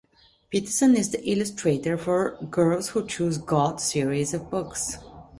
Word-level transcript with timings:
Peterson 0.49 0.95
is 0.95 1.11
the 1.11 1.21
illustrator 1.29 1.95
for 1.95 2.35
the 2.39 2.47
"Girls 2.47 2.87
Who 2.89 3.05
Choose 3.05 3.37
God" 3.37 3.79
series 3.79 4.33
of 4.33 4.49
books. 4.49 4.97